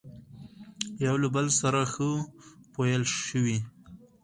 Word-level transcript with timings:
يوه 1.05 1.17
له 1.21 1.29
بل 1.35 1.47
سره 1.59 1.81
ښه 1.93 2.09
پويل 2.73 3.03
شوي، 3.27 3.57